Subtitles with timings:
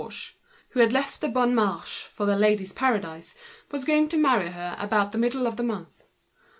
[0.01, 0.33] In fact, Baugé,
[0.69, 3.35] who had left the Bon Marché for The Ladies' Paradise,
[3.69, 6.01] was going to marry her about the middle of the month.